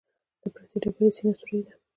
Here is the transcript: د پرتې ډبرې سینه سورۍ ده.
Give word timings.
د 0.41 0.43
پرتې 0.53 0.77
ډبرې 0.81 1.07
سینه 1.15 1.33
سورۍ 1.39 1.59
ده. 1.65 1.73